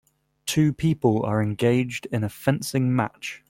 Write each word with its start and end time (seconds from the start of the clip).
Two 0.47 0.73
people 0.73 1.23
are 1.27 1.43
engaged 1.43 2.07
in 2.07 2.23
a 2.23 2.29
fencing 2.29 2.95
match. 2.95 3.39